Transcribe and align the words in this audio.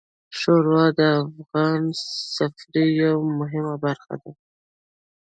ښوروا 0.37 0.85
د 0.97 0.99
افغان 1.29 1.81
سفرې 2.35 2.85
یوه 3.01 3.23
مهمه 3.39 3.75
برخه 3.85 4.13
ده. 4.21 4.31